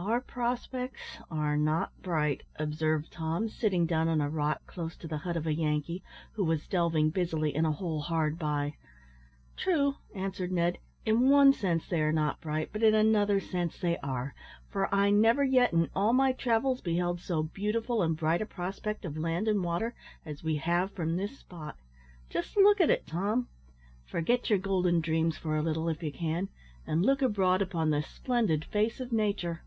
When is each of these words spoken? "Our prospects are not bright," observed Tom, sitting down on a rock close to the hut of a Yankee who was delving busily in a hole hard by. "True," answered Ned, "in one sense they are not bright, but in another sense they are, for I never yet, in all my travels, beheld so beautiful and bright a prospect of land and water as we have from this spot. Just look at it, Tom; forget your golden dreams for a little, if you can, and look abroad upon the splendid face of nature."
"Our 0.00 0.20
prospects 0.20 1.00
are 1.28 1.56
not 1.56 1.90
bright," 2.02 2.44
observed 2.54 3.10
Tom, 3.10 3.48
sitting 3.48 3.84
down 3.84 4.06
on 4.06 4.20
a 4.20 4.30
rock 4.30 4.64
close 4.64 4.96
to 4.96 5.08
the 5.08 5.16
hut 5.18 5.36
of 5.36 5.44
a 5.44 5.52
Yankee 5.52 6.04
who 6.34 6.44
was 6.44 6.68
delving 6.68 7.10
busily 7.10 7.52
in 7.52 7.64
a 7.64 7.72
hole 7.72 8.00
hard 8.02 8.38
by. 8.38 8.76
"True," 9.56 9.96
answered 10.14 10.52
Ned, 10.52 10.78
"in 11.04 11.28
one 11.30 11.52
sense 11.52 11.88
they 11.88 12.00
are 12.00 12.12
not 12.12 12.40
bright, 12.40 12.70
but 12.72 12.84
in 12.84 12.94
another 12.94 13.40
sense 13.40 13.76
they 13.80 13.98
are, 13.98 14.36
for 14.68 14.92
I 14.94 15.10
never 15.10 15.42
yet, 15.42 15.72
in 15.72 15.90
all 15.96 16.12
my 16.12 16.30
travels, 16.30 16.80
beheld 16.80 17.18
so 17.20 17.42
beautiful 17.42 18.00
and 18.00 18.16
bright 18.16 18.40
a 18.40 18.46
prospect 18.46 19.04
of 19.04 19.18
land 19.18 19.48
and 19.48 19.64
water 19.64 19.96
as 20.24 20.44
we 20.44 20.54
have 20.58 20.92
from 20.92 21.16
this 21.16 21.40
spot. 21.40 21.76
Just 22.30 22.56
look 22.56 22.80
at 22.80 22.88
it, 22.88 23.04
Tom; 23.04 23.48
forget 24.06 24.48
your 24.48 24.60
golden 24.60 25.00
dreams 25.00 25.36
for 25.36 25.56
a 25.56 25.62
little, 25.62 25.88
if 25.88 26.04
you 26.04 26.12
can, 26.12 26.50
and 26.86 27.04
look 27.04 27.20
abroad 27.20 27.60
upon 27.60 27.90
the 27.90 28.00
splendid 28.02 28.64
face 28.64 29.00
of 29.00 29.10
nature." 29.10 29.62